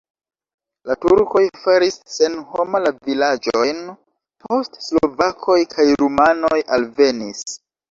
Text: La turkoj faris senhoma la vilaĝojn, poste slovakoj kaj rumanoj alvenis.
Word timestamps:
La 0.91 0.93
turkoj 1.03 1.43
faris 1.65 1.97
senhoma 2.13 2.81
la 2.87 2.93
vilaĝojn, 3.11 3.85
poste 4.47 4.83
slovakoj 4.89 5.61
kaj 5.77 5.89
rumanoj 6.03 6.61
alvenis. 6.81 7.49